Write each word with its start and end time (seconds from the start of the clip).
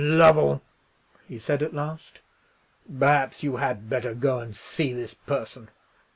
"Lovell," 0.03 0.63
he 1.27 1.37
said 1.37 1.61
at 1.61 1.75
last, 1.75 2.21
"perhaps 2.97 3.43
you 3.43 3.57
had 3.57 3.87
better 3.87 4.15
go 4.15 4.39
and 4.39 4.55
see 4.55 4.91
this 4.93 5.13
person. 5.13 5.69